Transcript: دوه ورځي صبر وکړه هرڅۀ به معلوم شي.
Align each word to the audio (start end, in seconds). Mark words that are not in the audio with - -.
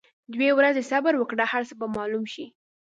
دوه 0.33 0.49
ورځي 0.57 0.83
صبر 0.91 1.13
وکړه 1.17 1.45
هرڅۀ 1.51 1.73
به 1.79 1.87
معلوم 1.95 2.23
شي. 2.33 2.45